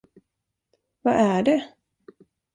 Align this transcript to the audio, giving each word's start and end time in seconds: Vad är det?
Vad 1.01 1.13
är 1.15 1.43
det? 1.43 1.65